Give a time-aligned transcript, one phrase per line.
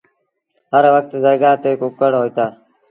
[0.73, 2.45] هر وکت درگآه تي ڪُڪڙهوئيٚتآ۔